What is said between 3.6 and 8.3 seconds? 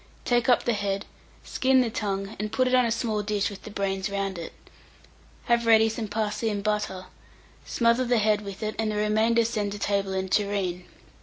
the brains round it. Have ready some parsley and butter, smother the